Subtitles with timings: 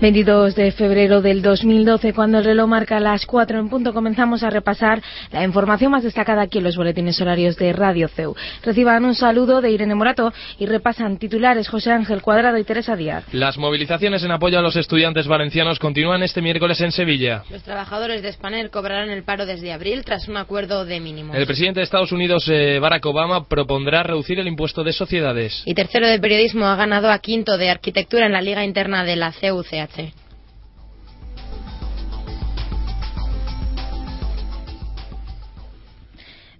[0.00, 4.50] 22 de febrero del 2012, cuando el reloj marca las 4 en punto, comenzamos a
[4.50, 5.02] repasar
[5.32, 8.36] la información más destacada aquí en los boletines horarios de Radio CEU.
[8.62, 13.24] Reciban un saludo de Irene Morato y repasan titulares José Ángel Cuadrado y Teresa Díaz.
[13.32, 17.44] Las movilizaciones en apoyo a los estudiantes valencianos continúan este miércoles en Sevilla.
[17.48, 21.34] Los trabajadores de Spanair cobrarán el paro desde abril tras un acuerdo de mínimos.
[21.34, 25.62] El presidente de Estados Unidos, eh, Barack Obama, propondrá reducir el impuesto de sociedades.
[25.64, 29.16] Y tercero de periodismo ha ganado a quinto de arquitectura en la liga interna de
[29.16, 29.32] la
[29.86, 30.04] আছে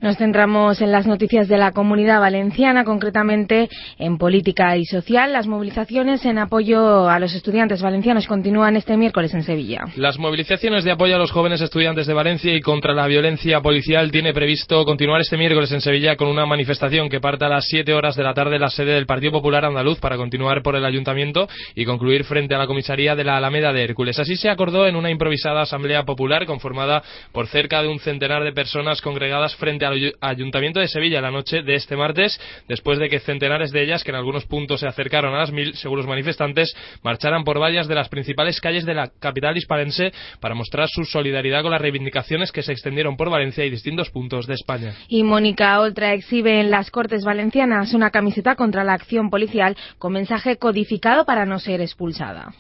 [0.01, 5.33] Nos centramos en las noticias de la comunidad valenciana, concretamente en política y social.
[5.33, 9.87] Las movilizaciones en apoyo a los estudiantes valencianos continúan este miércoles en Sevilla.
[9.97, 14.11] Las movilizaciones de apoyo a los jóvenes estudiantes de Valencia y contra la violencia policial
[14.11, 17.95] tiene previsto continuar este miércoles en Sevilla con una manifestación que parte a las 7
[17.95, 20.85] horas de la tarde en la sede del Partido Popular Andaluz para continuar por el
[20.85, 24.19] ayuntamiento y concluir frente a la comisaría de la Alameda de Hércules.
[24.19, 28.53] Así se acordó en una improvisada asamblea popular conformada por cerca de un centenar de
[28.53, 33.21] personas congregadas frente al Ayuntamiento de Sevilla la noche de este martes, después de que
[33.21, 37.45] centenares de ellas, que en algunos puntos se acercaron a las mil, seguros manifestantes, marcharan
[37.45, 41.73] por vallas de las principales calles de la capital hispalense para mostrar su solidaridad con
[41.73, 44.95] las reivindicaciones que se extendieron por Valencia y distintos puntos de España.
[45.09, 50.13] Y Mónica Oltra exhibe en las Cortes Valencianas una camiseta contra la acción policial con
[50.13, 52.53] mensaje codificado para no ser expulsada.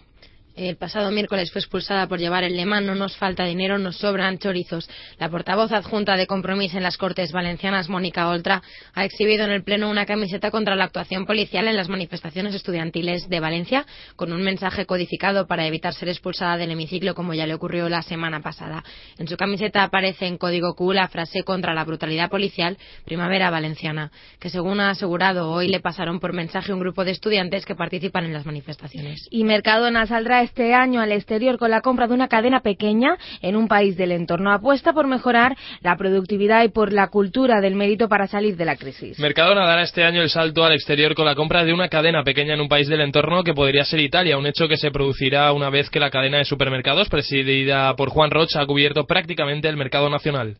[0.56, 4.38] El pasado miércoles fue expulsada por llevar el lema No nos falta dinero, nos sobran
[4.38, 4.88] chorizos.
[5.18, 8.62] La portavoz adjunta de Compromiso en las Cortes Valencianas, Mónica Oltra,
[8.94, 13.28] ha exhibido en el Pleno una camiseta contra la actuación policial en las manifestaciones estudiantiles
[13.28, 13.84] de Valencia,
[14.16, 18.00] con un mensaje codificado para evitar ser expulsada del hemiciclo, como ya le ocurrió la
[18.00, 18.82] semana pasada.
[19.18, 24.10] En su camiseta aparece en código Q la frase contra la brutalidad policial, Primavera Valenciana,
[24.40, 28.24] que según ha asegurado hoy le pasaron por mensaje un grupo de estudiantes que participan
[28.24, 29.28] en las manifestaciones.
[29.30, 33.56] Y Mercadona saldrá este año al exterior con la compra de una cadena pequeña en
[33.56, 34.52] un país del entorno.
[34.52, 38.76] Apuesta por mejorar la productividad y por la cultura del mérito para salir de la
[38.76, 39.18] crisis.
[39.18, 42.54] Mercadona dará este año el salto al exterior con la compra de una cadena pequeña
[42.54, 45.70] en un país del entorno que podría ser Italia, un hecho que se producirá una
[45.70, 50.08] vez que la cadena de supermercados presidida por Juan Rocha ha cubierto prácticamente el mercado
[50.08, 50.56] nacional.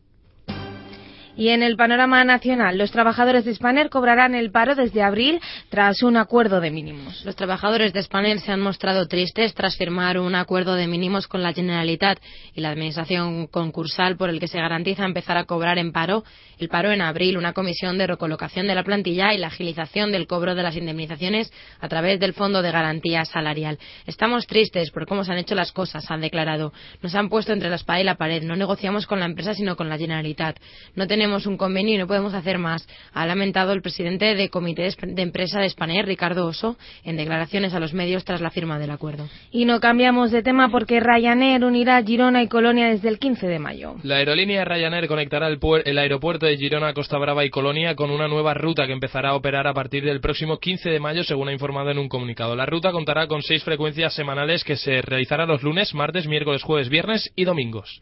[1.37, 5.39] Y en el panorama nacional, los trabajadores de Spanair cobrarán el paro desde abril
[5.69, 7.23] tras un acuerdo de mínimos.
[7.23, 11.43] Los trabajadores de Spanair se han mostrado tristes tras firmar un acuerdo de mínimos con
[11.43, 12.17] la Generalitat
[12.55, 16.23] y la Administración concursal por el que se garantiza empezar a cobrar en paro
[16.57, 20.25] el paro en abril, una comisión de recolocación de la plantilla y la agilización del
[20.25, 23.77] cobro de las indemnizaciones a través del Fondo de Garantía Salarial.
[24.07, 26.73] Estamos tristes por cómo se han hecho las cosas, han declarado.
[27.03, 28.41] Nos han puesto entre la espada y la pared.
[28.41, 30.57] No negociamos con la empresa, sino con la Generalitat.
[30.95, 34.47] No tenemos tenemos un convenio y no podemos hacer más, ha lamentado el presidente de
[34.47, 38.79] Comité de Empresa de Spanair, Ricardo Oso, en declaraciones a los medios tras la firma
[38.79, 39.27] del acuerdo.
[39.51, 43.59] Y no cambiamos de tema porque Ryanair unirá Girona y Colonia desde el 15 de
[43.59, 43.95] mayo.
[44.03, 48.29] La aerolínea Ryanair conectará el, el aeropuerto de Girona, Costa Brava y Colonia con una
[48.29, 51.51] nueva ruta que empezará a operar a partir del próximo 15 de mayo, según ha
[51.51, 52.55] informado en un comunicado.
[52.55, 56.87] La ruta contará con seis frecuencias semanales que se realizarán los lunes, martes, miércoles, jueves,
[56.87, 58.01] viernes y domingos.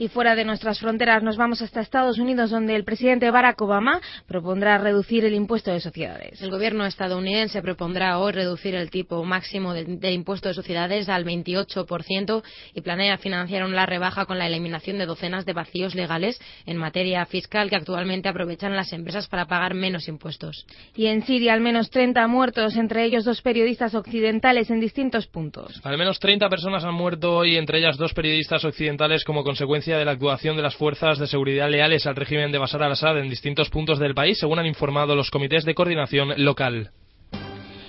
[0.00, 4.00] Y fuera de nuestras fronteras nos vamos hasta Estados Unidos, donde el presidente Barack Obama
[4.28, 6.40] propondrá reducir el impuesto de sociedades.
[6.40, 12.44] El gobierno estadounidense propondrá hoy reducir el tipo máximo de, impuesto de sociedades al 28%
[12.74, 17.26] y planea financiar una rebaja con la eliminación de docenas de vacíos legales en materia
[17.26, 20.64] fiscal que actualmente aprovechan las empresas para pagar menos impuestos.
[20.94, 25.80] Y en Siria, al menos 30 muertos, entre ellos dos periodistas occidentales en distintos puntos.
[25.82, 30.04] Al menos 30 personas han muerto hoy, entre ellas dos periodistas occidentales, como consecuencia de
[30.04, 33.70] la actuación de las fuerzas de seguridad leales al régimen de Bashar al-Assad en distintos
[33.70, 36.90] puntos del país, según han informado los comités de coordinación local.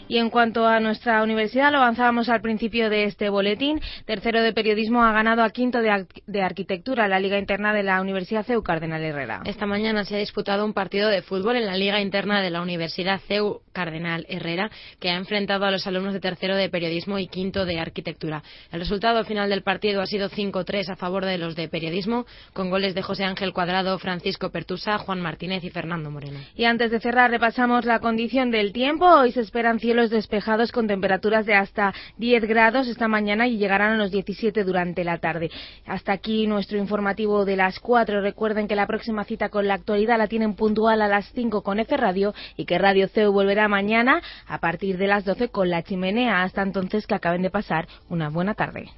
[0.10, 3.80] Y en cuanto a nuestra universidad, lo avanzábamos al principio de este boletín.
[4.06, 8.44] Tercero de periodismo ha ganado a quinto de, arquitectura la Liga Interna de la Universidad
[8.44, 9.42] CEU Cardenal Herrera.
[9.46, 12.64] Esta mañana se ha disputado un partido de fútbol en la Liga Interna de la
[12.64, 17.28] Universidad CEU Cardenal Herrera, que ha enfrentado a los alumnos de tercero de periodismo y
[17.28, 18.42] quinto de arquitectura.
[18.72, 22.72] El resultado final del partido ha sido 5-3 a favor de los de periodismo, con
[22.72, 26.40] goles de José Ángel Cuadrado, Francisco Pertusa, Juan Martínez y Fernando Moreno.
[26.56, 29.06] Y antes de cerrar, repasamos la condición del tiempo.
[29.06, 33.92] Hoy se esperan cielos despejados con temperaturas de hasta 10 grados esta mañana y llegarán
[33.92, 35.52] a los 17 durante la tarde.
[35.86, 38.22] Hasta aquí nuestro informativo de las 4.
[38.22, 41.80] Recuerden que la próxima cita con la actualidad la tienen puntual a las 5 con
[41.80, 45.84] F Radio y que Radio CEU volverá mañana a partir de las 12 con la
[45.84, 46.44] chimenea.
[46.44, 48.90] Hasta entonces que acaben de pasar una buena tarde.